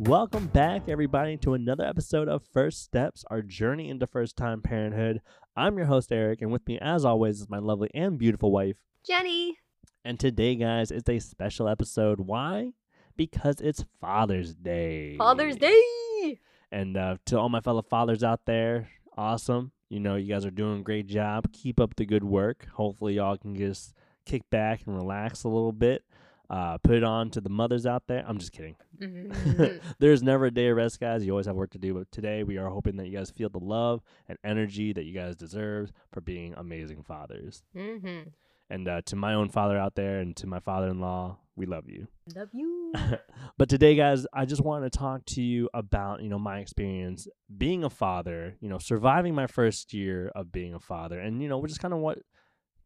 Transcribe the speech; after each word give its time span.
Welcome 0.00 0.46
back, 0.46 0.88
everybody, 0.88 1.36
to 1.36 1.52
another 1.52 1.84
episode 1.84 2.26
of 2.26 2.42
First 2.42 2.82
Steps, 2.82 3.22
our 3.30 3.42
journey 3.42 3.90
into 3.90 4.06
first 4.06 4.34
time 4.34 4.62
parenthood. 4.62 5.20
I'm 5.54 5.76
your 5.76 5.88
host, 5.88 6.10
Eric, 6.10 6.40
and 6.40 6.50
with 6.50 6.66
me, 6.66 6.78
as 6.78 7.04
always, 7.04 7.42
is 7.42 7.50
my 7.50 7.58
lovely 7.58 7.90
and 7.92 8.16
beautiful 8.16 8.50
wife. 8.50 8.78
Jenny. 9.06 9.58
And 10.02 10.18
today, 10.18 10.54
guys, 10.54 10.90
is 10.90 11.02
a 11.06 11.18
special 11.18 11.68
episode. 11.68 12.18
Why? 12.18 12.72
Because 13.14 13.60
it's 13.60 13.84
Father's 14.00 14.54
Day. 14.54 15.18
Father's 15.18 15.56
Day. 15.56 16.40
And 16.72 16.96
uh, 16.96 17.18
to 17.26 17.38
all 17.38 17.50
my 17.50 17.60
fellow 17.60 17.82
fathers 17.82 18.24
out 18.24 18.46
there, 18.46 18.88
awesome. 19.18 19.70
You 19.90 20.00
know, 20.00 20.16
you 20.16 20.32
guys 20.32 20.46
are 20.46 20.50
doing 20.50 20.80
a 20.80 20.82
great 20.82 21.08
job. 21.08 21.52
Keep 21.52 21.78
up 21.78 21.96
the 21.96 22.06
good 22.06 22.24
work. 22.24 22.66
Hopefully, 22.72 23.16
y'all 23.16 23.36
can 23.36 23.54
just 23.54 23.92
kick 24.24 24.48
back 24.48 24.80
and 24.86 24.96
relax 24.96 25.44
a 25.44 25.48
little 25.48 25.72
bit. 25.72 26.04
Uh, 26.50 26.76
put 26.78 26.96
it 26.96 27.04
on 27.04 27.30
to 27.30 27.40
the 27.40 27.48
mothers 27.48 27.86
out 27.86 28.02
there. 28.08 28.24
I'm 28.26 28.38
just 28.38 28.50
kidding. 28.50 28.74
Mhm. 29.00 29.80
There's 30.00 30.20
never 30.22 30.46
a 30.46 30.50
day 30.50 30.66
of 30.68 30.76
rest, 30.76 30.98
guys. 30.98 31.24
You 31.24 31.30
always 31.30 31.46
have 31.46 31.54
work 31.54 31.70
to 31.70 31.78
do. 31.78 31.94
But 31.94 32.10
today, 32.10 32.42
we 32.42 32.58
are 32.58 32.68
hoping 32.68 32.96
that 32.96 33.06
you 33.06 33.16
guys 33.16 33.30
feel 33.30 33.48
the 33.48 33.60
love 33.60 34.02
and 34.28 34.36
energy 34.42 34.92
that 34.92 35.04
you 35.04 35.14
guys 35.14 35.36
deserve 35.36 35.92
for 36.12 36.20
being 36.20 36.54
amazing 36.56 37.04
fathers. 37.04 37.62
Mhm. 37.76 38.32
And 38.68 38.88
uh, 38.88 39.00
to 39.06 39.16
my 39.16 39.34
own 39.34 39.48
father 39.48 39.76
out 39.78 39.94
there 39.94 40.18
and 40.18 40.34
to 40.36 40.46
my 40.48 40.58
father 40.60 40.88
in 40.88 41.00
law, 41.00 41.38
we 41.54 41.66
love 41.66 41.88
you. 41.88 42.08
Love 42.34 42.48
you. 42.52 42.92
but 43.58 43.68
today, 43.68 43.94
guys, 43.94 44.26
I 44.32 44.44
just 44.44 44.62
want 44.62 44.84
to 44.84 44.90
talk 44.90 45.24
to 45.26 45.42
you 45.42 45.68
about, 45.72 46.20
you 46.22 46.28
know, 46.28 46.38
my 46.38 46.58
experience 46.58 47.28
being 47.56 47.84
a 47.84 47.90
father, 47.90 48.56
you 48.60 48.68
know, 48.68 48.78
surviving 48.78 49.34
my 49.36 49.46
first 49.46 49.92
year 49.94 50.32
of 50.34 50.50
being 50.50 50.74
a 50.74 50.80
father, 50.80 51.18
and, 51.20 51.40
you 51.42 51.48
know, 51.48 51.58
which 51.58 51.70
is 51.72 51.78
kind 51.78 51.94
of 51.94 52.00
what 52.00 52.18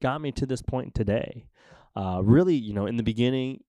got 0.02 0.20
me 0.20 0.32
to 0.32 0.44
this 0.46 0.60
point 0.62 0.94
today. 0.94 1.46
Uh, 1.96 2.20
really, 2.24 2.54
you 2.54 2.72
know, 2.72 2.86
in 2.86 2.96
the 2.96 3.02
beginning, 3.02 3.62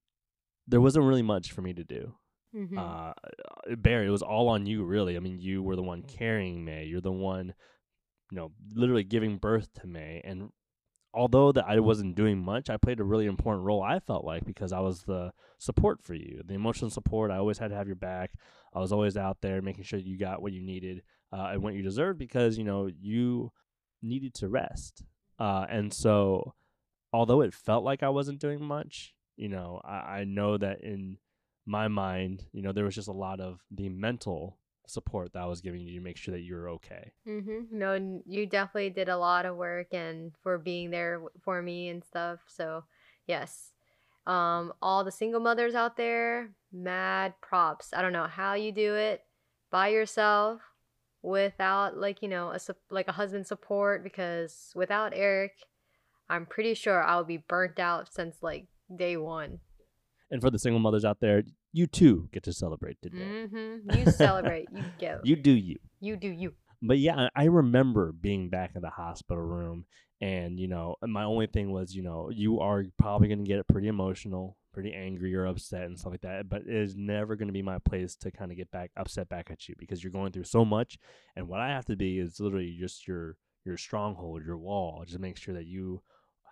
there 0.67 0.81
wasn't 0.81 1.05
really 1.05 1.21
much 1.21 1.51
for 1.51 1.61
me 1.61 1.73
to 1.73 1.83
do. 1.83 2.15
Mhm. 2.55 2.77
Uh, 2.77 3.13
Barry, 3.75 4.07
it 4.07 4.11
was 4.11 4.21
all 4.21 4.47
on 4.49 4.65
you, 4.65 4.83
really. 4.83 5.17
I 5.17 5.19
mean, 5.19 5.39
you 5.39 5.61
were 5.61 5.75
the 5.75 5.83
one 5.83 6.03
carrying 6.03 6.63
May. 6.63 6.85
You're 6.85 7.01
the 7.01 7.11
one, 7.11 7.53
you 8.31 8.37
know, 8.37 8.51
literally 8.73 9.03
giving 9.03 9.37
birth 9.37 9.71
to 9.73 9.87
May. 9.87 10.21
And 10.23 10.51
although 11.13 11.51
that 11.51 11.65
I 11.67 11.79
wasn't 11.79 12.15
doing 12.15 12.39
much, 12.39 12.69
I 12.69 12.77
played 12.77 12.99
a 12.99 13.03
really 13.03 13.25
important 13.25 13.65
role. 13.65 13.83
I 13.83 13.99
felt 13.99 14.25
like 14.25 14.45
because 14.45 14.71
I 14.71 14.79
was 14.79 15.03
the 15.03 15.33
support 15.59 16.01
for 16.01 16.13
you, 16.13 16.41
the 16.45 16.53
emotional 16.53 16.89
support. 16.89 17.29
I 17.29 17.37
always 17.37 17.57
had 17.57 17.69
to 17.69 17.75
have 17.75 17.87
your 17.87 17.95
back. 17.97 18.31
I 18.73 18.79
was 18.79 18.91
always 18.91 19.17
out 19.17 19.37
there 19.41 19.61
making 19.61 19.83
sure 19.83 19.99
you 19.99 20.17
got 20.17 20.41
what 20.41 20.51
you 20.53 20.61
needed 20.61 21.03
uh, 21.31 21.49
and 21.51 21.61
what 21.61 21.73
you 21.73 21.81
deserved 21.81 22.19
because 22.19 22.57
you 22.57 22.63
know 22.63 22.87
you 22.87 23.51
needed 24.01 24.33
to 24.35 24.47
rest. 24.49 25.03
Uh, 25.39 25.65
and 25.69 25.93
so, 25.93 26.53
although 27.15 27.41
it 27.41 27.53
felt 27.53 27.85
like 27.85 28.03
I 28.03 28.09
wasn't 28.09 28.41
doing 28.41 28.61
much, 28.61 29.13
you 29.37 29.47
know, 29.47 29.81
I, 29.85 30.19
I 30.19 30.23
know 30.25 30.57
that 30.57 30.81
in 30.81 31.17
my 31.65 31.87
mind, 31.87 32.45
you 32.51 32.61
know, 32.61 32.73
there 32.73 32.83
was 32.83 32.93
just 32.93 33.07
a 33.07 33.13
lot 33.13 33.39
of 33.39 33.61
the 33.71 33.87
mental 33.87 34.59
support 34.85 35.31
that 35.33 35.41
I 35.41 35.45
was 35.45 35.61
giving 35.61 35.81
you 35.81 35.97
to 35.97 36.03
make 36.03 36.17
sure 36.17 36.33
that 36.33 36.41
you 36.41 36.55
were 36.55 36.69
okay. 36.71 37.13
Mm-hmm. 37.25 37.59
No, 37.71 38.21
you 38.27 38.45
definitely 38.45 38.89
did 38.89 39.07
a 39.07 39.17
lot 39.17 39.45
of 39.45 39.55
work 39.55 39.93
and 39.93 40.33
for 40.43 40.57
being 40.57 40.91
there 40.91 41.21
for 41.41 41.61
me 41.61 41.87
and 41.87 42.03
stuff. 42.03 42.41
So, 42.47 42.83
yes. 43.25 43.71
Um 44.27 44.73
all 44.81 45.03
the 45.03 45.11
single 45.11 45.39
mothers 45.39 45.75
out 45.75 45.97
there, 45.97 46.49
mad 46.73 47.35
props. 47.41 47.93
I 47.93 48.01
don't 48.01 48.13
know 48.13 48.27
how 48.27 48.55
you 48.55 48.71
do 48.71 48.95
it 48.95 49.23
by 49.71 49.87
yourself 49.89 50.61
without 51.21 51.97
like, 51.97 52.21
you 52.21 52.27
know, 52.27 52.49
a 52.51 52.59
like 52.89 53.07
a 53.07 53.13
husband 53.13 53.47
support 53.47 54.03
because 54.03 54.71
without 54.75 55.13
Eric, 55.15 55.53
I'm 56.29 56.45
pretty 56.45 56.73
sure 56.73 57.03
I'll 57.03 57.23
be 57.23 57.37
burnt 57.37 57.79
out 57.79 58.13
since 58.13 58.37
like 58.41 58.67
day 58.95 59.17
1. 59.17 59.59
And 60.31 60.41
for 60.41 60.49
the 60.49 60.59
single 60.59 60.79
mothers 60.79 61.05
out 61.05 61.19
there, 61.19 61.43
you 61.71 61.85
too 61.87 62.29
get 62.33 62.43
to 62.43 62.53
celebrate 62.53 62.97
today. 63.01 63.17
Mhm. 63.47 63.95
You 63.95 64.11
celebrate, 64.11 64.67
you 64.73 64.83
go. 64.99 65.19
You 65.23 65.35
do 65.35 65.51
you. 65.51 65.77
you 65.99 66.15
do 66.17 66.29
you. 66.29 66.53
But 66.81 66.97
yeah, 66.99 67.29
I 67.35 67.43
I 67.43 67.45
remember 67.45 68.11
being 68.11 68.49
back 68.49 68.71
in 68.75 68.81
the 68.81 68.89
hospital 68.89 69.43
room, 69.43 69.85
and 70.21 70.59
you 70.59 70.67
know, 70.67 70.95
my 71.03 71.23
only 71.23 71.47
thing 71.47 71.71
was, 71.71 71.95
you 71.95 72.03
know, 72.03 72.29
you 72.31 72.59
are 72.59 72.83
probably 72.97 73.27
going 73.27 73.43
to 73.43 73.47
get 73.47 73.67
pretty 73.67 73.87
emotional, 73.87 74.57
pretty 74.73 74.93
angry 74.93 75.33
or 75.35 75.45
upset 75.45 75.83
and 75.83 75.97
stuff 75.97 76.11
like 76.11 76.21
that. 76.21 76.49
But 76.49 76.61
it 76.61 76.75
is 76.75 76.95
never 76.95 77.35
going 77.35 77.47
to 77.47 77.53
be 77.53 77.61
my 77.61 77.77
place 77.79 78.15
to 78.17 78.31
kind 78.31 78.51
of 78.51 78.57
get 78.57 78.71
back 78.71 78.91
upset 78.97 79.29
back 79.29 79.49
at 79.51 79.67
you 79.69 79.75
because 79.77 80.03
you're 80.03 80.11
going 80.11 80.31
through 80.31 80.43
so 80.45 80.65
much, 80.65 80.97
and 81.35 81.47
what 81.47 81.59
I 81.59 81.69
have 81.69 81.85
to 81.85 81.95
be 81.95 82.19
is 82.19 82.39
literally 82.39 82.75
just 82.79 83.07
your 83.07 83.37
your 83.65 83.77
stronghold, 83.77 84.45
your 84.45 84.57
wall, 84.57 85.03
just 85.05 85.19
make 85.19 85.37
sure 85.37 85.53
that 85.53 85.65
you 85.65 86.01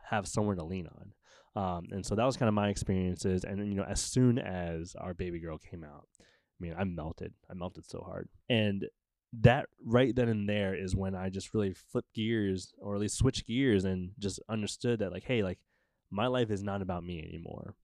have 0.10 0.28
somewhere 0.28 0.56
to 0.56 0.64
lean 0.64 0.88
on. 0.88 1.14
Um, 1.56 1.86
and 1.92 2.06
so 2.06 2.16
that 2.16 2.26
was 2.26 2.38
kind 2.38 2.48
of 2.48 2.56
my 2.56 2.70
experiences. 2.70 3.44
And 3.44 3.68
you 3.68 3.76
know, 3.76 3.84
as 3.84 4.02
soon 4.02 4.40
as 4.40 4.96
our 5.00 5.14
baby 5.14 5.40
girl 5.40 5.58
came 5.58 5.84
out, 5.84 6.08
I 6.20 6.24
mean, 6.60 6.76
I 6.78 6.84
melted. 6.84 7.34
I 7.50 7.54
melted 7.54 7.86
so 7.86 8.02
hard. 8.02 8.30
And 8.50 8.86
that 9.42 9.66
right 9.84 10.16
then 10.16 10.30
and 10.30 10.48
there 10.48 10.76
is 10.76 10.96
when 10.96 11.16
I 11.16 11.30
just 11.30 11.54
really 11.54 11.74
flipped 11.74 12.14
gears, 12.14 12.74
or 12.78 12.96
at 12.96 13.02
least 13.02 13.18
switched 13.18 13.48
gears, 13.48 13.84
and 13.84 14.12
just 14.20 14.40
understood 14.50 15.00
that, 15.00 15.12
like, 15.12 15.24
hey, 15.24 15.44
like, 15.44 15.60
my 16.12 16.28
life 16.28 16.52
is 16.52 16.64
not 16.64 16.82
about 16.82 17.04
me 17.04 17.20
anymore. 17.20 17.76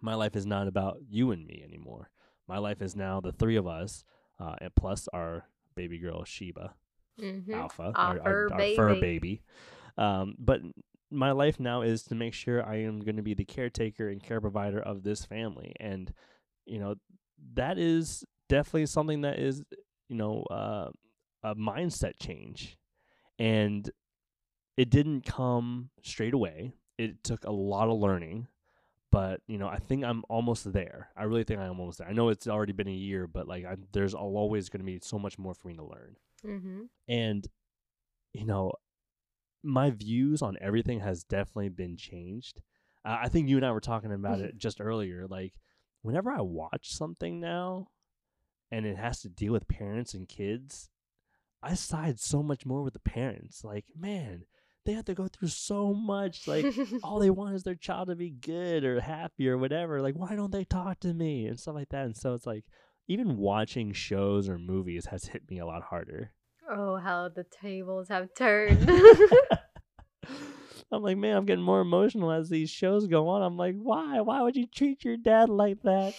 My 0.00 0.14
life 0.14 0.36
is 0.36 0.44
not 0.44 0.68
about 0.68 0.98
you 1.08 1.30
and 1.30 1.46
me 1.46 1.62
anymore. 1.64 2.10
My 2.46 2.58
life 2.58 2.82
is 2.82 2.94
now 2.94 3.20
the 3.20 3.32
three 3.32 3.56
of 3.56 3.66
us, 3.66 4.04
uh, 4.38 4.54
and 4.60 4.74
plus 4.74 5.08
our 5.12 5.46
baby 5.74 5.98
girl 5.98 6.24
Sheba, 6.24 6.74
Mhm. 7.20 7.54
Alpha, 7.54 7.92
Our 7.94 8.20
our, 8.20 8.52
our, 8.52 8.74
fur 8.74 8.94
baby. 8.94 9.00
baby. 9.00 9.42
Um, 9.96 10.34
but 10.38 10.60
my 11.10 11.32
life 11.32 11.58
now 11.58 11.82
is 11.82 12.02
to 12.04 12.14
make 12.14 12.34
sure 12.34 12.64
I 12.64 12.76
am 12.76 13.00
going 13.00 13.16
to 13.16 13.22
be 13.22 13.34
the 13.34 13.44
caretaker 13.44 14.08
and 14.08 14.22
care 14.22 14.40
provider 14.40 14.80
of 14.80 15.02
this 15.02 15.24
family, 15.24 15.74
and 15.80 16.12
you 16.66 16.78
know 16.78 16.96
that 17.54 17.78
is 17.78 18.24
definitely 18.48 18.86
something 18.86 19.22
that 19.22 19.38
is 19.38 19.62
you 20.08 20.16
know 20.16 20.42
uh, 20.50 20.90
a 21.42 21.54
mindset 21.54 22.14
change, 22.20 22.76
and 23.38 23.90
it 24.76 24.90
didn't 24.90 25.22
come 25.22 25.90
straight 26.02 26.34
away. 26.34 26.74
It 26.98 27.24
took 27.24 27.44
a 27.44 27.52
lot 27.52 27.88
of 27.88 27.98
learning. 27.98 28.48
But 29.10 29.40
you 29.46 29.56
know, 29.56 29.68
I 29.68 29.78
think 29.78 30.04
I'm 30.04 30.22
almost 30.28 30.70
there. 30.70 31.08
I 31.16 31.24
really 31.24 31.42
think 31.44 31.60
I'm 31.60 31.80
almost 31.80 31.98
there. 31.98 32.08
I 32.08 32.12
know 32.12 32.28
it's 32.28 32.46
already 32.46 32.74
been 32.74 32.88
a 32.88 32.92
year, 32.92 33.26
but 33.26 33.48
like, 33.48 33.64
I, 33.64 33.76
there's 33.92 34.12
always 34.12 34.68
going 34.68 34.80
to 34.80 34.84
be 34.84 35.00
so 35.02 35.18
much 35.18 35.38
more 35.38 35.54
for 35.54 35.68
me 35.68 35.74
to 35.74 35.82
learn 35.82 36.16
Mm-hmm. 36.44 36.82
and 37.08 37.46
you 38.32 38.44
know 38.44 38.72
my 39.62 39.90
views 39.90 40.40
on 40.40 40.56
everything 40.60 41.00
has 41.00 41.24
definitely 41.24 41.68
been 41.68 41.96
changed 41.96 42.60
uh, 43.04 43.18
i 43.22 43.28
think 43.28 43.48
you 43.48 43.56
and 43.56 43.66
i 43.66 43.72
were 43.72 43.80
talking 43.80 44.12
about 44.12 44.40
it 44.40 44.56
just 44.56 44.80
earlier 44.80 45.26
like 45.28 45.54
whenever 46.02 46.30
i 46.30 46.40
watch 46.40 46.92
something 46.92 47.40
now 47.40 47.88
and 48.70 48.86
it 48.86 48.96
has 48.96 49.20
to 49.20 49.28
deal 49.28 49.52
with 49.52 49.66
parents 49.68 50.14
and 50.14 50.28
kids 50.28 50.90
i 51.62 51.74
side 51.74 52.20
so 52.20 52.42
much 52.42 52.64
more 52.64 52.82
with 52.82 52.92
the 52.92 53.00
parents 53.00 53.64
like 53.64 53.86
man 53.98 54.44
they 54.88 54.94
have 54.94 55.04
to 55.04 55.14
go 55.14 55.28
through 55.28 55.48
so 55.48 55.92
much 55.92 56.48
like 56.48 56.64
all 57.02 57.18
they 57.18 57.28
want 57.28 57.54
is 57.54 57.62
their 57.62 57.74
child 57.74 58.08
to 58.08 58.16
be 58.16 58.30
good 58.30 58.84
or 58.84 59.00
happy 59.00 59.46
or 59.46 59.58
whatever. 59.58 60.00
Like, 60.00 60.14
why 60.14 60.34
don't 60.34 60.50
they 60.50 60.64
talk 60.64 61.00
to 61.00 61.12
me 61.12 61.46
and 61.46 61.60
stuff 61.60 61.74
like 61.74 61.90
that? 61.90 62.06
And 62.06 62.16
so 62.16 62.32
it's 62.32 62.46
like, 62.46 62.64
even 63.08 63.36
watching 63.38 63.92
shows 63.92 64.48
or 64.48 64.58
movies 64.58 65.06
has 65.06 65.24
hit 65.24 65.42
me 65.50 65.58
a 65.58 65.66
lot 65.66 65.82
harder. 65.82 66.32
oh, 66.70 66.96
how 66.96 67.28
the 67.28 67.44
tables 67.44 68.08
have 68.08 68.32
turned. 68.34 68.88
I'm 70.90 71.02
like, 71.02 71.16
man, 71.18 71.36
I'm 71.36 71.44
getting 71.44 71.64
more 71.64 71.80
emotional 71.80 72.30
as 72.30 72.48
these 72.48 72.70
shows 72.70 73.06
go 73.06 73.28
on. 73.28 73.42
I'm 73.42 73.56
like, 73.56 73.74
why? 73.76 74.20
Why 74.20 74.42
would 74.42 74.56
you 74.56 74.66
treat 74.66 75.04
your 75.04 75.16
dad 75.18 75.48
like 75.50 75.82
that? 75.82 76.14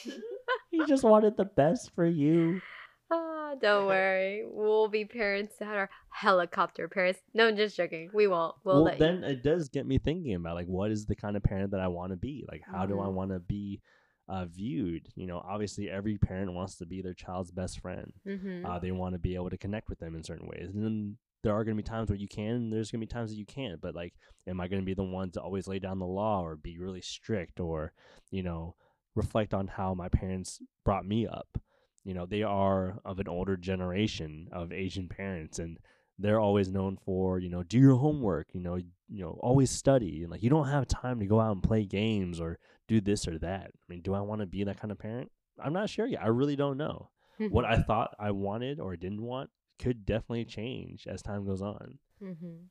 he 0.69 0.85
just 0.85 1.03
wanted 1.03 1.37
the 1.37 1.45
best 1.45 1.91
for 1.95 2.05
you. 2.05 2.61
ah, 3.11 3.55
don't 3.59 3.87
worry. 3.87 4.43
We'll 4.47 4.87
be 4.87 5.05
parents 5.05 5.55
that 5.59 5.75
are 5.75 5.89
helicopter 6.09 6.87
parents. 6.87 7.19
No, 7.33 7.47
I'm 7.47 7.55
just 7.55 7.77
joking. 7.77 8.11
We 8.13 8.27
won't. 8.27 8.55
We'll, 8.63 8.75
well, 8.75 8.83
let 8.85 8.99
then 8.99 9.23
you. 9.23 9.29
it 9.29 9.43
does 9.43 9.69
get 9.69 9.87
me 9.87 9.97
thinking 9.97 10.35
about 10.35 10.55
like, 10.55 10.67
what 10.67 10.91
is 10.91 11.05
the 11.07 11.15
kind 11.15 11.35
of 11.35 11.41
parent 11.43 11.71
that 11.71 11.79
I 11.79 11.87
want 11.87 12.11
to 12.11 12.17
be? 12.17 12.45
Like, 12.47 12.61
how 12.71 12.85
do 12.85 12.99
I 12.99 13.07
Mhm. 13.07 13.13
want 13.13 13.31
to 13.31 13.39
be 13.39 13.81
uh, 14.29 14.45
viewed? 14.45 15.09
You 15.15 15.27
know, 15.27 15.43
obviously, 15.45 15.89
every 15.89 16.17
parent 16.17 16.53
wants 16.53 16.75
to 16.77 16.85
be 16.85 17.01
their 17.01 17.13
child's 17.13 17.51
best 17.51 17.79
friend. 17.81 18.13
Mhm. 18.25 18.65
uh, 18.65 18.79
they 18.79 18.91
want 18.91 19.13
to 19.15 19.19
be 19.19 19.35
able 19.35 19.49
to 19.49 19.57
connect 19.57 19.89
with 19.89 19.99
them 19.99 20.15
in 20.15 20.23
certain 20.23 20.47
ways. 20.47 20.69
And 20.73 20.83
then 20.83 21.17
there 21.43 21.53
are 21.53 21.63
going 21.63 21.75
to 21.75 21.83
be 21.83 21.87
times 21.87 22.09
where 22.09 22.17
you 22.19 22.27
can, 22.27 22.51
and 22.55 22.73
there's 22.73 22.91
going 22.91 22.99
to 23.01 23.05
be 23.07 23.11
times 23.11 23.31
that 23.31 23.37
you 23.37 23.45
can't. 23.45 23.81
But 23.81 23.95
like, 23.95 24.13
am 24.47 24.59
I 24.61 24.67
going 24.67 24.81
to 24.81 24.85
be 24.85 24.93
the 24.93 25.03
one 25.03 25.31
to 25.31 25.41
always 25.41 25.67
lay 25.67 25.79
down 25.79 25.99
the 25.99 26.05
law 26.05 26.41
or 26.43 26.55
be 26.55 26.77
really 26.77 27.01
strict 27.01 27.59
or, 27.59 27.91
you 28.29 28.43
know, 28.43 28.75
reflect 29.15 29.53
on 29.53 29.67
how 29.67 29.93
my 29.93 30.09
parents 30.09 30.61
brought 30.85 31.05
me 31.05 31.25
up? 31.27 31.57
You 32.03 32.13
know, 32.13 32.25
they 32.25 32.43
are 32.43 32.99
of 33.05 33.19
an 33.19 33.27
older 33.27 33.57
generation 33.57 34.47
of 34.51 34.71
Asian 34.71 35.07
parents, 35.07 35.59
and 35.59 35.77
they're 36.17 36.39
always 36.39 36.69
known 36.69 36.97
for, 36.97 37.39
you 37.39 37.49
know, 37.49 37.63
do 37.63 37.79
your 37.79 37.95
homework. 37.95 38.47
You 38.53 38.59
know, 38.61 38.75
you 38.75 39.21
know, 39.23 39.39
always 39.41 39.71
study. 39.71 40.21
And 40.23 40.31
like, 40.31 40.43
you 40.43 40.49
don't 40.49 40.67
have 40.67 40.87
time 40.87 41.19
to 41.19 41.25
go 41.25 41.39
out 41.39 41.53
and 41.53 41.63
play 41.63 41.85
games 41.85 42.39
or 42.41 42.59
do 42.89 42.99
this 42.99 43.25
or 43.27 43.37
that. 43.39 43.67
I 43.67 43.85
mean, 43.87 44.01
do 44.01 44.13
I 44.13 44.19
want 44.21 44.41
to 44.41 44.47
be 44.47 44.63
that 44.65 44.79
kind 44.79 44.91
of 44.91 44.99
parent? 44.99 45.31
I'm 45.63 45.71
not 45.73 45.89
sure 45.89 46.05
yet. 46.05 46.21
I 46.21 46.27
really 46.27 46.55
don't 46.57 46.77
know 46.77 47.09
what 47.51 47.63
I 47.65 47.77
thought 47.81 48.13
I 48.19 48.31
wanted 48.31 48.81
or 48.81 48.97
didn't 48.97 49.21
want 49.21 49.49
could 49.77 50.05
definitely 50.05 50.43
change 50.43 51.07
as 51.07 51.21
time 51.21 51.45
goes 51.45 51.61
on. 51.61 51.99
Mhm. 52.21 52.65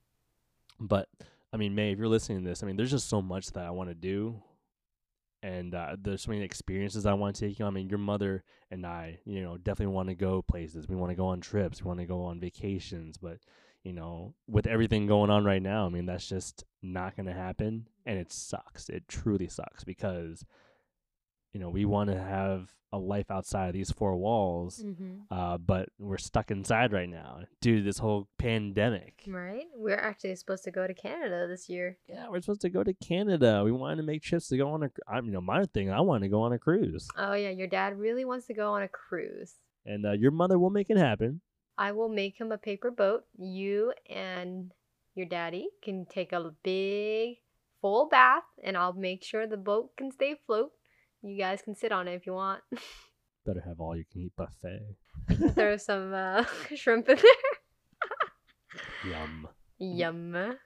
But 0.79 1.09
I 1.53 1.57
mean, 1.57 1.75
May, 1.75 1.93
if 1.93 1.99
you're 1.99 2.09
listening 2.09 2.43
to 2.43 2.49
this, 2.49 2.63
I 2.63 2.67
mean, 2.67 2.77
there's 2.77 2.91
just 2.91 3.09
so 3.09 3.23
much 3.23 3.47
that 3.53 3.65
I 3.65 3.71
want 3.71 3.89
to 3.89 3.95
do. 3.95 4.43
and 5.41 5.73
uh, 5.73 5.95
there's 6.03 6.23
so 6.23 6.33
many 6.33 6.43
experiences 6.43 7.07
I 7.07 7.13
want 7.15 7.37
to 7.37 7.47
take 7.49 7.61
you. 7.61 7.65
I 7.65 7.71
mean, 7.71 7.89
your 7.89 8.01
mother 8.01 8.43
and 8.73 8.85
I, 8.85 9.21
you 9.25 9.41
know, 9.41 9.57
definitely 9.57 9.95
want 9.95 10.09
to 10.09 10.17
go 10.17 10.43
places. 10.43 10.89
We 10.89 10.97
want 10.97 11.11
to 11.13 11.15
go 11.17 11.27
on 11.29 11.41
trips. 11.41 11.81
We 11.81 11.87
want 11.87 12.01
to 12.01 12.07
go 12.07 12.25
on 12.25 12.41
vacations. 12.41 13.19
But 13.19 13.39
you 13.85 13.93
know, 13.93 14.35
with 14.47 14.67
everything 14.67 15.07
going 15.07 15.31
on 15.31 15.45
right 15.45 15.63
now, 15.63 15.87
I 15.87 15.89
mean, 15.89 16.07
that's 16.07 16.29
just 16.29 16.65
not 16.83 17.17
going 17.17 17.27
to 17.27 17.33
happen, 17.33 17.87
and 18.07 18.19
it 18.19 18.33
sucks. 18.33 18.89
It 18.89 19.09
truly 19.09 19.49
sucks 19.49 19.85
because 19.85 20.45
you 21.53 21.61
know 21.61 21.71
we 21.71 21.85
want 21.85 22.11
to 22.11 22.19
have 22.21 22.71
a 22.93 22.99
life 22.99 23.31
outside 23.31 23.67
of 23.69 23.75
these 23.75 23.91
four 23.91 24.17
walls, 24.17 24.83
Mm-hmm. 24.83 25.15
uh, 25.31 25.59
but 25.59 25.91
we're 25.99 26.17
stuck 26.17 26.51
inside 26.51 26.91
right 26.93 27.09
now 27.09 27.41
due 27.61 27.77
to 27.79 27.83
this 27.83 27.99
whole 27.99 28.29
pandemic. 28.39 29.25
Right? 29.29 29.67
We're 29.77 29.97
actually 29.99 30.35
supposed 30.37 30.65
to 30.65 30.71
go 30.71 30.87
to 30.87 30.95
Canada 30.95 31.47
this 31.49 31.69
year. 31.69 31.99
Yeah, 32.09 32.29
we're 32.31 32.41
supposed 32.41 32.63
to 32.63 32.71
go 32.71 32.83
to 32.83 32.95
Canada. 32.95 33.63
We 33.63 33.73
wanted 33.73 33.97
to 33.97 34.03
make 34.05 34.23
trips 34.23 34.49
to 34.49 34.57
go 34.57 34.71
on 34.71 34.83
a. 34.85 34.91
I 35.07 35.21
you 35.21 35.31
know, 35.31 35.41
my 35.43 35.65
thing. 35.67 35.91
I 35.91 36.01
want 36.01 36.23
to 36.23 36.29
go 36.29 36.43
on 36.43 36.53
a 36.53 36.59
cruise, 36.59 37.07
Oh 37.17 37.35
yeah, 37.35 37.51
your 37.51 37.67
dad 37.69 37.99
really 37.99 38.25
wants 38.25 38.47
to 38.47 38.55
go 38.55 38.73
on 38.73 38.83
a 38.83 38.89
cruise. 38.89 39.55
and 39.87 40.05
uh, 40.07 40.13
your 40.13 40.31
mother 40.31 40.59
will 40.59 40.71
make 40.71 40.89
it 40.91 40.97
happen. 40.97 41.41
I 41.79 41.93
will 41.93 42.09
make 42.09 42.39
him 42.39 42.51
a 42.51 42.59
paper 42.59 42.91
boat. 42.91 43.25
You 43.39 43.93
and 44.11 44.73
your 45.15 45.27
daddy 45.27 45.69
can 45.81 46.07
take 46.07 46.33
a 46.33 46.51
big 46.65 47.39
full 47.81 48.09
bath, 48.09 48.43
and 48.63 48.77
I'll 48.77 48.93
make 48.93 49.23
sure 49.23 49.47
the 49.47 49.57
boat 49.57 49.97
can 49.97 50.11
stay 50.11 50.33
afloat. 50.33 50.73
You 51.23 51.39
guys 51.39 51.63
can 51.63 51.77
sit 51.77 51.93
on 51.93 52.09
it 52.09 52.15
if 52.15 52.27
you 52.27 52.35
want. 52.35 52.63
Better 53.47 53.63
have 53.65 53.81
all 53.81 53.97
you 53.97 54.05
can 54.11 54.23
eat 54.23 54.33
buffet. 54.37 55.55
Throw 55.55 55.77
some 55.77 56.13
uh, 56.13 56.45
shrimp 56.75 57.09
in 57.09 57.17
there. 57.17 59.13
Yum. 59.13 59.49
Yum. 59.79 60.59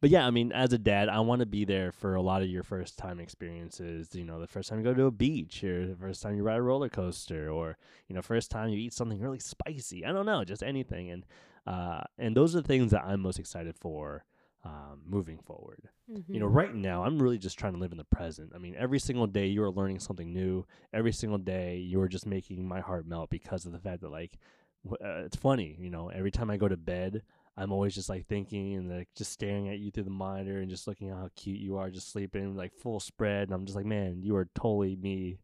But 0.00 0.10
yeah, 0.10 0.26
I 0.26 0.30
mean, 0.30 0.52
as 0.52 0.72
a 0.72 0.78
dad, 0.78 1.08
I 1.08 1.20
want 1.20 1.40
to 1.40 1.46
be 1.46 1.64
there 1.64 1.90
for 1.90 2.14
a 2.14 2.20
lot 2.22 2.42
of 2.42 2.48
your 2.48 2.62
first 2.62 2.98
time 2.98 3.18
experiences. 3.18 4.14
You 4.14 4.24
know, 4.24 4.40
the 4.40 4.46
first 4.46 4.68
time 4.68 4.78
you 4.78 4.84
go 4.84 4.94
to 4.94 5.06
a 5.06 5.10
beach, 5.10 5.64
or 5.64 5.86
the 5.86 5.96
first 5.96 6.22
time 6.22 6.36
you 6.36 6.42
ride 6.42 6.56
a 6.58 6.62
roller 6.62 6.88
coaster, 6.88 7.50
or 7.50 7.76
you 8.08 8.14
know, 8.14 8.22
first 8.22 8.50
time 8.50 8.68
you 8.68 8.78
eat 8.78 8.92
something 8.92 9.20
really 9.20 9.38
spicy. 9.38 10.04
I 10.04 10.12
don't 10.12 10.26
know, 10.26 10.44
just 10.44 10.62
anything. 10.62 11.10
And 11.10 11.26
uh, 11.66 12.02
and 12.18 12.36
those 12.36 12.54
are 12.54 12.60
the 12.60 12.66
things 12.68 12.90
that 12.92 13.04
I'm 13.04 13.20
most 13.20 13.38
excited 13.38 13.76
for 13.76 14.24
um, 14.64 15.00
moving 15.06 15.38
forward. 15.38 15.88
You 16.32 16.40
know, 16.40 16.46
Mhm. 16.46 16.54
right 16.54 16.74
now, 16.74 17.02
I'm 17.04 17.20
really 17.20 17.38
just 17.38 17.58
trying 17.58 17.72
to 17.72 17.78
live 17.78 17.92
in 17.92 17.98
the 17.98 18.04
present. 18.04 18.52
I 18.54 18.58
mean, 18.58 18.74
every 18.76 18.98
single 18.98 19.26
day 19.26 19.46
you 19.46 19.62
are 19.62 19.70
learning 19.70 20.00
something 20.00 20.32
new. 20.32 20.66
Every 20.92 21.12
single 21.12 21.38
day 21.38 21.78
you 21.78 22.00
are 22.00 22.08
just 22.08 22.26
making 22.26 22.66
my 22.66 22.80
heart 22.80 23.06
melt 23.06 23.30
because 23.30 23.64
of 23.66 23.72
the 23.72 23.78
fact 23.78 24.02
that, 24.02 24.10
like, 24.10 24.38
w- 24.84 24.98
uh, 25.04 25.24
it's 25.24 25.36
funny, 25.36 25.76
you 25.80 25.90
know, 25.90 26.08
every 26.10 26.30
time 26.30 26.50
I 26.50 26.56
go 26.56 26.68
to 26.68 26.76
bed, 26.76 27.22
I'm 27.58 27.72
always 27.72 27.94
just 27.94 28.08
like 28.08 28.26
thinking 28.26 28.74
and 28.74 28.90
like 28.90 29.08
just 29.16 29.32
staring 29.32 29.68
at 29.68 29.78
you 29.78 29.90
through 29.90 30.04
the 30.04 30.10
monitor 30.10 30.60
and 30.60 30.68
just 30.68 30.86
looking 30.86 31.08
at 31.08 31.16
how 31.16 31.30
cute 31.36 31.58
you 31.58 31.78
are, 31.78 31.90
just 31.90 32.12
sleeping 32.12 32.54
like 32.54 32.74
full 32.74 33.00
spread. 33.00 33.44
And 33.48 33.52
I'm 33.52 33.64
just 33.64 33.76
like, 33.76 33.86
man, 33.86 34.20
you 34.22 34.36
are 34.36 34.48
totally 34.54 34.96
me, 34.96 35.38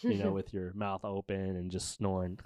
you 0.00 0.14
know, 0.14 0.32
with 0.32 0.54
your 0.54 0.72
mouth 0.74 1.04
open 1.04 1.56
and 1.56 1.70
just 1.70 1.94
snoring. 1.94 2.38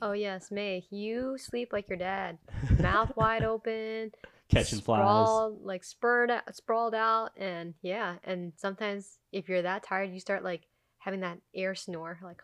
oh 0.00 0.12
yes, 0.12 0.52
May. 0.52 0.84
You 0.90 1.36
sleep 1.38 1.72
like 1.72 1.88
your 1.88 1.98
dad. 1.98 2.38
Mouth 2.78 3.16
wide 3.16 3.42
open, 3.42 4.12
Catching 4.48 4.80
flies. 4.80 5.00
sprawled, 5.00 5.64
like 5.64 5.82
spurred 5.82 6.30
out, 6.30 6.54
sprawled 6.54 6.94
out, 6.94 7.30
and 7.36 7.74
yeah. 7.82 8.16
And 8.22 8.52
sometimes 8.56 9.18
if 9.32 9.48
you're 9.48 9.62
that 9.62 9.82
tired, 9.82 10.12
you 10.12 10.20
start 10.20 10.44
like 10.44 10.68
having 10.98 11.20
that 11.20 11.38
air 11.52 11.74
snore, 11.74 12.20
like 12.22 12.40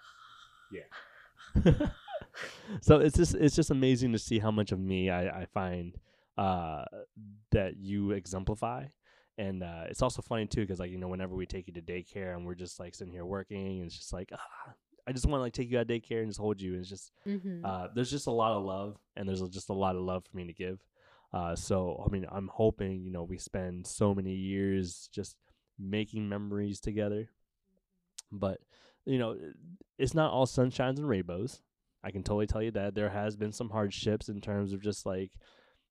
yeah. 0.72 1.60
so 2.80 2.98
it's 2.98 3.16
just 3.16 3.36
it's 3.36 3.54
just 3.54 3.70
amazing 3.70 4.10
to 4.12 4.18
see 4.18 4.40
how 4.40 4.50
much 4.50 4.72
of 4.72 4.80
me 4.80 5.10
I, 5.10 5.42
I 5.42 5.46
find 5.54 5.96
uh, 6.38 6.84
that 7.50 7.76
you 7.76 8.12
exemplify. 8.12 8.86
And 9.36 9.62
uh, 9.62 9.84
it's 9.88 10.02
also 10.02 10.22
funny 10.22 10.46
too 10.46 10.62
because 10.62 10.80
like 10.80 10.90
you 10.90 10.98
know 10.98 11.08
whenever 11.08 11.34
we 11.34 11.46
take 11.46 11.68
you 11.68 11.74
to 11.74 11.82
daycare 11.82 12.34
and 12.34 12.44
we're 12.44 12.54
just 12.54 12.80
like 12.80 12.94
sitting 12.94 13.12
here 13.12 13.24
working 13.24 13.78
and 13.78 13.86
it's 13.86 13.96
just 13.96 14.12
like 14.12 14.30
ah, 14.32 14.72
I 15.06 15.12
just 15.12 15.26
want 15.26 15.38
to 15.38 15.42
like 15.42 15.52
take 15.52 15.70
you 15.70 15.78
out 15.78 15.82
of 15.82 15.88
daycare 15.88 16.20
and 16.20 16.28
just 16.28 16.40
hold 16.40 16.60
you 16.60 16.72
and 16.72 16.80
it's 16.80 16.88
just 16.88 17.12
mm-hmm. 17.26 17.64
uh, 17.64 17.86
there's 17.94 18.10
just 18.10 18.26
a 18.26 18.32
lot 18.32 18.56
of 18.56 18.64
love 18.64 18.96
and 19.14 19.28
there's 19.28 19.40
just 19.50 19.68
a 19.68 19.74
lot 19.74 19.94
of 19.94 20.02
love 20.02 20.24
for 20.24 20.36
me 20.36 20.46
to 20.46 20.52
give. 20.52 20.80
Uh, 21.32 21.54
so 21.54 22.04
I 22.04 22.10
mean 22.10 22.26
I'm 22.32 22.50
hoping 22.52 23.02
you 23.02 23.12
know 23.12 23.22
we 23.22 23.38
spend 23.38 23.86
so 23.86 24.12
many 24.12 24.32
years 24.32 25.08
just 25.12 25.36
making 25.78 26.28
memories 26.28 26.80
together, 26.80 27.30
but 28.32 28.58
you 29.04 29.18
know 29.18 29.36
it's 29.98 30.14
not 30.14 30.32
all 30.32 30.46
sunshines 30.46 30.98
and 30.98 31.08
rainbows. 31.08 31.60
I 32.02 32.10
can 32.10 32.22
totally 32.22 32.46
tell 32.46 32.62
you 32.62 32.70
that 32.72 32.94
there 32.94 33.10
has 33.10 33.36
been 33.36 33.52
some 33.52 33.70
hardships 33.70 34.28
in 34.28 34.40
terms 34.40 34.72
of 34.72 34.80
just 34.80 35.04
like, 35.04 35.32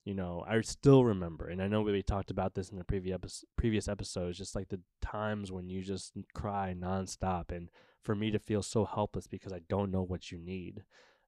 you 0.08 0.14
know, 0.14 0.44
I 0.48 0.62
still 0.62 1.04
remember, 1.04 1.48
and 1.48 1.62
I 1.62 1.68
know 1.68 1.82
we 1.82 2.02
talked 2.02 2.32
about 2.32 2.56
this 2.56 2.70
in 2.70 2.78
the 2.78 2.84
previous 2.84 3.16
epi- 3.16 3.48
previous 3.58 3.88
episodes, 3.88 4.38
just 4.38 4.56
like 4.56 4.70
the 4.70 4.80
times 5.02 5.52
when 5.52 5.70
you 5.70 5.82
just 5.82 6.14
cry 6.34 6.76
nonstop, 6.78 7.52
and 7.52 7.70
for 8.04 8.16
me 8.16 8.32
to 8.32 8.40
feel 8.40 8.64
so 8.64 8.86
helpless 8.86 9.28
because 9.28 9.52
I 9.52 9.62
don't 9.68 9.92
know 9.92 10.04
what 10.04 10.32
you 10.32 10.38
need, 10.38 10.84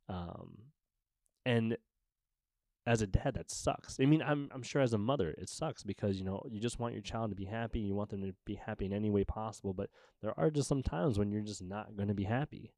um, 0.08 0.58
and 1.46 1.78
as 2.88 3.02
a 3.02 3.08
dad, 3.08 3.34
that 3.36 3.52
sucks. 3.52 4.00
I 4.00 4.06
mean, 4.06 4.22
I'm 4.22 4.50
I'm 4.54 4.64
sure 4.64 4.82
as 4.82 4.94
a 4.94 4.98
mother, 4.98 5.36
it 5.38 5.50
sucks 5.50 5.84
because 5.84 6.18
you 6.18 6.24
know 6.24 6.42
you 6.50 6.62
just 6.62 6.80
want 6.80 6.94
your 6.94 7.04
child 7.04 7.32
to 7.32 7.36
be 7.36 7.46
happy, 7.46 7.80
you 7.80 7.96
want 7.96 8.12
them 8.12 8.22
to 8.22 8.34
be 8.46 8.56
happy 8.56 8.86
in 8.86 8.94
any 8.94 9.10
way 9.10 9.26
possible, 9.26 9.74
but 9.74 9.90
there 10.22 10.34
are 10.40 10.50
just 10.50 10.70
some 10.70 10.84
times 10.84 11.20
when 11.20 11.32
you're 11.32 11.42
just 11.42 11.62
not 11.62 11.98
going 11.98 12.08
to 12.08 12.16
be 12.16 12.24
happy 12.24 12.72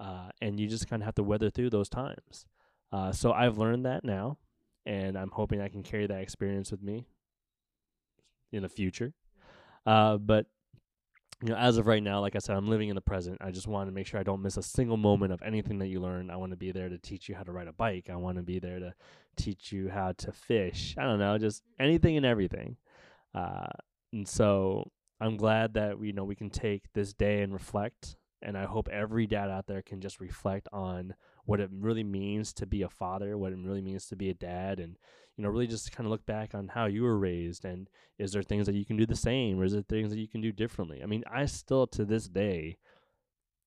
uh, 0.00 0.28
and 0.40 0.58
you 0.58 0.68
just 0.68 0.88
kind 0.88 1.02
of 1.02 1.06
have 1.06 1.14
to 1.16 1.22
weather 1.22 1.50
through 1.50 1.70
those 1.70 1.88
times. 1.88 2.46
Uh, 2.92 3.12
so 3.12 3.32
I've 3.32 3.58
learned 3.58 3.84
that 3.86 4.04
now, 4.04 4.38
and 4.86 5.16
I'm 5.16 5.30
hoping 5.30 5.60
I 5.60 5.68
can 5.68 5.82
carry 5.82 6.06
that 6.06 6.20
experience 6.20 6.70
with 6.70 6.82
me 6.82 7.06
in 8.52 8.62
the 8.62 8.68
future. 8.68 9.12
Uh, 9.86 10.16
but 10.18 10.46
you 11.42 11.50
know, 11.50 11.56
as 11.56 11.76
of 11.76 11.86
right 11.86 12.02
now, 12.02 12.20
like 12.20 12.36
I 12.36 12.38
said, 12.38 12.56
I'm 12.56 12.68
living 12.68 12.88
in 12.88 12.94
the 12.94 13.00
present. 13.00 13.38
I 13.40 13.50
just 13.50 13.66
want 13.66 13.88
to 13.88 13.92
make 13.92 14.06
sure 14.06 14.20
I 14.20 14.22
don't 14.22 14.40
miss 14.40 14.56
a 14.56 14.62
single 14.62 14.96
moment 14.96 15.32
of 15.32 15.42
anything 15.42 15.78
that 15.80 15.88
you 15.88 16.00
learn. 16.00 16.30
I 16.30 16.36
want 16.36 16.52
to 16.52 16.56
be 16.56 16.72
there 16.72 16.88
to 16.88 16.96
teach 16.96 17.28
you 17.28 17.34
how 17.34 17.42
to 17.42 17.52
ride 17.52 17.68
a 17.68 17.72
bike. 17.72 18.08
I 18.10 18.16
want 18.16 18.36
to 18.36 18.42
be 18.42 18.60
there 18.60 18.78
to 18.78 18.94
teach 19.36 19.72
you 19.72 19.90
how 19.90 20.12
to 20.18 20.32
fish. 20.32 20.94
I 20.96 21.02
don't 21.02 21.18
know, 21.18 21.36
just 21.36 21.62
anything 21.78 22.16
and 22.16 22.24
everything. 22.24 22.76
Uh, 23.34 23.66
and 24.12 24.28
so 24.28 24.90
I'm 25.20 25.36
glad 25.36 25.74
that 25.74 25.98
we 25.98 26.08
you 26.08 26.12
know 26.12 26.24
we 26.24 26.36
can 26.36 26.50
take 26.50 26.84
this 26.94 27.12
day 27.12 27.42
and 27.42 27.52
reflect 27.52 28.16
and 28.44 28.56
I 28.56 28.64
hope 28.64 28.88
every 28.88 29.26
dad 29.26 29.50
out 29.50 29.66
there 29.66 29.82
can 29.82 30.00
just 30.00 30.20
reflect 30.20 30.68
on 30.72 31.14
what 31.44 31.60
it 31.60 31.70
really 31.72 32.04
means 32.04 32.52
to 32.54 32.66
be 32.66 32.82
a 32.82 32.88
father, 32.88 33.36
what 33.36 33.52
it 33.52 33.58
really 33.58 33.82
means 33.82 34.06
to 34.06 34.16
be 34.16 34.30
a 34.30 34.34
dad, 34.34 34.78
and 34.80 34.96
you 35.36 35.42
know, 35.42 35.50
really 35.50 35.66
just 35.66 35.90
kind 35.90 36.06
of 36.06 36.10
look 36.12 36.24
back 36.26 36.54
on 36.54 36.68
how 36.68 36.86
you 36.86 37.02
were 37.02 37.18
raised, 37.18 37.64
and 37.64 37.88
is 38.18 38.32
there 38.32 38.42
things 38.42 38.66
that 38.66 38.74
you 38.74 38.84
can 38.84 38.96
do 38.96 39.06
the 39.06 39.16
same, 39.16 39.60
or 39.60 39.64
is 39.64 39.72
there 39.72 39.82
things 39.82 40.10
that 40.10 40.20
you 40.20 40.28
can 40.28 40.40
do 40.40 40.52
differently? 40.52 41.02
I 41.02 41.06
mean, 41.06 41.24
I 41.30 41.46
still 41.46 41.86
to 41.88 42.04
this 42.04 42.28
day 42.28 42.78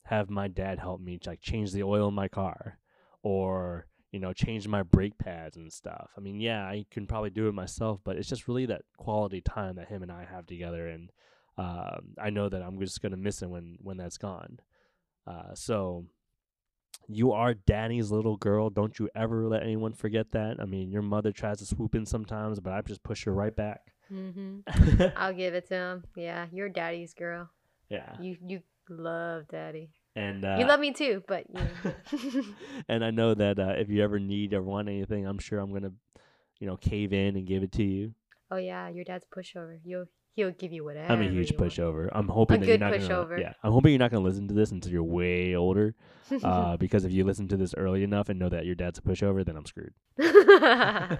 have 0.05 0.29
my 0.29 0.47
dad 0.47 0.79
help 0.79 1.01
me 1.01 1.19
like 1.25 1.41
change 1.41 1.73
the 1.73 1.83
oil 1.83 2.07
in 2.07 2.13
my 2.13 2.27
car, 2.29 2.79
or 3.21 3.87
you 4.11 4.19
know, 4.19 4.31
change 4.31 4.67
my 4.67 4.83
brake 4.83 5.17
pads 5.17 5.57
and 5.57 5.71
stuff. 5.71 6.11
I 6.17 6.21
mean, 6.21 6.39
yeah, 6.39 6.63
I 6.63 6.85
can 6.89 7.07
probably 7.07 7.29
do 7.29 7.49
it 7.49 7.53
myself, 7.53 7.99
but 8.03 8.15
it's 8.15 8.29
just 8.29 8.47
really 8.47 8.65
that 8.67 8.83
quality 8.97 9.41
time 9.41 9.75
that 9.75 9.89
him 9.89 10.01
and 10.01 10.11
I 10.11 10.25
have 10.25 10.45
together, 10.45 10.87
and 10.87 11.11
um, 11.57 12.13
I 12.21 12.29
know 12.29 12.49
that 12.49 12.61
I'm 12.61 12.79
just 12.79 13.01
gonna 13.01 13.17
miss 13.17 13.41
it 13.41 13.49
when 13.49 13.77
when 13.81 13.97
that's 13.97 14.17
gone. 14.17 14.59
Uh, 15.25 15.53
so 15.55 16.05
you 17.07 17.31
are 17.31 17.53
daddy's 17.53 18.11
little 18.11 18.37
girl. 18.37 18.69
Don't 18.69 18.97
you 18.99 19.09
ever 19.15 19.47
let 19.47 19.63
anyone 19.63 19.93
forget 19.93 20.31
that. 20.31 20.57
I 20.59 20.65
mean, 20.65 20.91
your 20.91 21.01
mother 21.01 21.31
tries 21.31 21.59
to 21.59 21.65
swoop 21.65 21.95
in 21.95 22.05
sometimes, 22.05 22.59
but 22.59 22.73
I 22.73 22.81
just 22.81 23.03
push 23.03 23.23
her 23.25 23.33
right 23.33 23.55
back. 23.55 23.93
Mm-hmm. 24.11 25.03
I'll 25.17 25.33
give 25.33 25.53
it 25.53 25.67
to 25.69 25.75
him. 25.75 26.03
Yeah, 26.15 26.47
you're 26.51 26.69
daddy's 26.69 27.13
girl. 27.13 27.49
yeah, 27.89 28.15
You 28.21 28.37
you 28.45 28.61
love 28.89 29.47
daddy. 29.49 29.89
and 30.15 30.45
uh, 30.45 30.55
you 30.59 30.65
love 30.65 30.79
me 30.79 30.91
too, 30.93 31.23
but 31.27 31.45
you 31.49 31.59
know. 31.59 32.43
and 32.89 33.03
I 33.03 33.11
know 33.11 33.33
that 33.33 33.59
uh, 33.59 33.73
if 33.77 33.89
you 33.89 34.03
ever 34.03 34.19
need 34.19 34.53
or 34.53 34.61
want 34.63 34.87
anything, 34.89 35.25
I'm 35.25 35.39
sure 35.39 35.59
I'm 35.59 35.73
gonna, 35.73 35.91
you 36.59 36.67
know, 36.67 36.77
cave 36.77 37.11
in 37.13 37.35
and 37.35 37.45
give 37.45 37.63
it 37.63 37.71
to 37.73 37.83
you. 37.83 38.13
oh 38.51 38.57
yeah, 38.57 38.87
your 38.89 39.03
dad's 39.03 39.25
pushover. 39.25 39.77
You'll 39.83 40.05
he'll 40.37 40.51
give 40.51 40.71
you 40.71 40.83
whatever. 40.83 41.11
I'm 41.11 41.21
a 41.21 41.27
huge 41.29 41.53
pushover. 41.55 42.09
I'm 42.13 42.27
hoping 42.29 42.57
A 42.57 42.59
that 42.59 42.67
you're 42.67 42.77
not 42.77 42.91
gonna. 42.91 43.03
pushover. 43.03 43.39
Yeah, 43.39 43.53
I'm 43.63 43.71
hoping 43.73 43.91
you're 43.91 43.99
not 43.99 44.11
gonna 44.11 44.23
listen 44.23 44.47
to 44.47 44.53
this 44.53 44.71
until 44.71 44.91
you're 44.93 45.03
way 45.03 45.55
older. 45.55 45.95
Uh, 46.43 46.77
because 46.83 47.03
if 47.03 47.11
you 47.11 47.25
listen 47.25 47.47
to 47.49 47.57
this 47.57 47.73
early 47.75 48.03
enough 48.03 48.29
and 48.29 48.39
know 48.39 48.47
that 48.47 48.65
your 48.65 48.75
dad's 48.75 48.99
a 48.99 49.01
pushover, 49.01 49.43
then 49.43 49.57
I'm 49.57 49.65
screwed. 49.65 49.93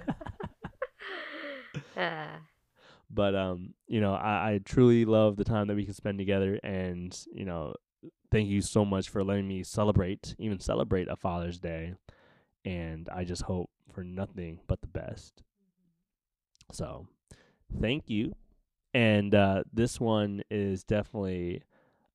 Ah, 1.96 2.40
but 3.10 3.34
um 3.34 3.74
you 3.88 4.00
know 4.00 4.14
I, 4.14 4.52
I 4.52 4.60
truly 4.64 5.04
love 5.04 5.36
the 5.36 5.44
time 5.44 5.66
that 5.66 5.74
we 5.76 5.84
can 5.84 5.94
spend 5.94 6.18
together 6.18 6.58
and 6.62 7.16
you 7.32 7.44
know 7.44 7.74
thank 8.30 8.48
you 8.48 8.62
so 8.62 8.84
much 8.84 9.08
for 9.08 9.22
letting 9.22 9.46
me 9.46 9.62
celebrate 9.64 10.34
even 10.38 10.60
celebrate 10.60 11.08
a 11.08 11.16
father's 11.16 11.58
day 11.58 11.94
and 12.64 13.08
i 13.12 13.24
just 13.24 13.42
hope 13.42 13.68
for 13.92 14.02
nothing 14.02 14.60
but 14.66 14.80
the 14.80 14.86
best 14.86 15.42
so 16.72 17.06
thank 17.80 18.08
you 18.08 18.34
and 18.94 19.34
uh 19.34 19.62
this 19.72 20.00
one 20.00 20.42
is 20.50 20.84
definitely 20.84 21.62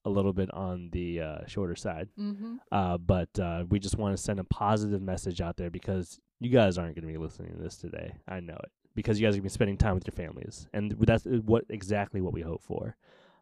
a 0.06 0.10
little 0.10 0.34
bit 0.34 0.54
on 0.54 0.90
the 0.92 1.22
uh, 1.22 1.38
shorter 1.48 1.78
side 1.78 2.10
mm-hmm. 2.20 2.56
uh, 2.74 2.98
but 2.98 3.30
uh, 3.40 3.64
we 3.70 3.80
just 3.80 3.98
want 3.98 4.16
to 4.16 4.22
send 4.22 4.38
a 4.38 4.44
positive 4.44 5.02
message 5.02 5.40
out 5.40 5.56
there 5.56 5.70
because 5.70 6.20
you 6.44 6.50
guys 6.50 6.78
aren't 6.78 6.96
going 6.96 7.08
to 7.08 7.12
be 7.12 7.18
listening 7.18 7.54
to 7.54 7.58
this 7.58 7.78
today. 7.78 8.14
I 8.28 8.42
know 8.42 8.58
it 8.62 8.72
because 8.96 9.20
you 9.20 9.26
guys 9.26 9.34
are 9.34 9.40
going 9.40 9.50
to 9.50 9.50
be 9.50 9.54
spending 9.54 9.78
time 9.78 9.96
with 9.96 10.06
your 10.06 10.14
families, 10.14 10.68
and 10.74 10.92
that's 11.00 11.26
what 11.26 11.64
exactly 11.70 12.22
what 12.22 12.34
we 12.34 12.42
hope 12.42 12.62
for. 12.62 12.98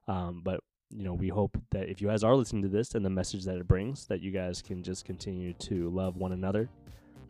Um, 0.08 0.42
but 0.44 0.60
you 0.92 1.04
know, 1.04 1.14
we 1.14 1.30
hope 1.30 1.58
that 1.72 1.90
if 1.90 2.00
you 2.00 2.10
guys 2.10 2.24
are 2.24 2.36
listening 2.36 2.62
to 2.64 2.68
this 2.68 2.94
and 2.94 3.04
the 3.04 3.10
message 3.10 3.46
that 3.46 3.58
it 3.58 3.68
brings, 3.68 4.06
that 4.08 4.22
you 4.22 4.32
guys 4.32 4.62
can 4.62 4.84
just 4.84 5.04
continue 5.04 5.54
to 5.54 5.90
love 5.90 6.16
one 6.16 6.34
another, 6.34 6.70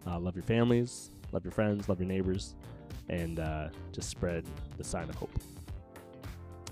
uh, 0.05 0.19
love 0.19 0.35
your 0.35 0.43
families, 0.43 1.11
love 1.31 1.45
your 1.45 1.51
friends, 1.51 1.87
love 1.87 1.99
your 1.99 2.09
neighbors, 2.09 2.55
and 3.07 3.39
uh, 3.39 3.69
just 3.93 4.09
spread 4.09 4.43
the 4.77 4.83
sign 4.83 5.07
of 5.09 5.15
hope. 5.15 5.31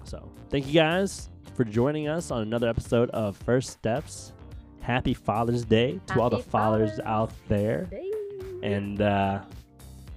So, 0.10 0.28
thank 0.50 0.66
you 0.66 0.74
guys 0.74 1.30
for 1.54 1.64
joining 1.64 2.08
us 2.08 2.32
on 2.32 2.42
another 2.42 2.68
episode 2.68 3.12
of 3.12 3.38
First 3.38 3.70
Steps. 3.70 4.34
Happy 4.82 5.14
Father's 5.14 5.64
Day 5.64 6.02
to 6.08 6.20
all 6.20 6.32
the 6.32 6.40
fathers 6.40 6.90
Father's 6.90 7.00
out 7.06 7.32
there. 7.48 7.84
Day. 7.84 8.12
And 8.64 9.00
uh, 9.04 9.44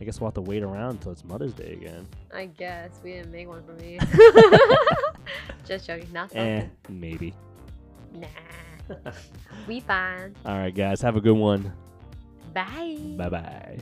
I 0.00 0.04
guess 0.04 0.18
we'll 0.18 0.28
have 0.28 0.34
to 0.36 0.40
wait 0.40 0.62
around 0.62 0.92
until 0.92 1.12
it's 1.12 1.26
Mother's 1.26 1.52
Day 1.52 1.74
again. 1.74 2.06
I 2.34 2.46
guess 2.46 3.00
we 3.04 3.12
didn't 3.12 3.32
make 3.32 3.48
one 3.48 3.62
for 3.64 3.74
me. 3.74 3.98
Just 5.66 5.86
joking. 5.86 6.10
Not 6.10 6.34
Eh, 6.34 6.64
maybe. 6.88 7.34
Nah. 8.14 8.28
we 9.68 9.80
fine. 9.80 10.34
All 10.46 10.56
right, 10.56 10.74
guys. 10.74 11.02
Have 11.02 11.16
a 11.16 11.20
good 11.20 11.36
one. 11.36 11.70
Bye. 12.54 12.96
Bye 13.18 13.28
bye. 13.28 13.78